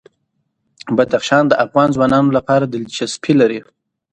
بدخشان 0.97 1.43
د 1.47 1.53
افغان 1.65 1.89
ځوانانو 1.95 2.29
لپاره 2.37 2.65
دلچسپي 2.65 3.33
لري. 3.41 3.59